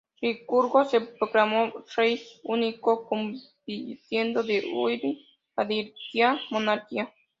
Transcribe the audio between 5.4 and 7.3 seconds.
la diarquía en monarquía.